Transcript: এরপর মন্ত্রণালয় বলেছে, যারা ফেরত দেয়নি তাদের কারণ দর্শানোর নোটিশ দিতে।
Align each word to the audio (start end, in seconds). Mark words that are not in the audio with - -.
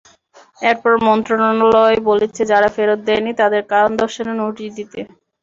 এরপর 0.61 0.93
মন্ত্রণালয় 1.07 1.97
বলেছে, 2.09 2.41
যারা 2.51 2.67
ফেরত 2.75 2.99
দেয়নি 3.07 3.31
তাদের 3.41 3.61
কারণ 3.71 3.91
দর্শানোর 4.01 4.37
নোটিশ 4.41 4.69
দিতে। 4.79 4.99